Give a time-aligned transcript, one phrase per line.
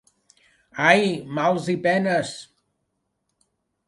[0.85, 1.03] Ai,
[1.39, 2.31] mals i penes!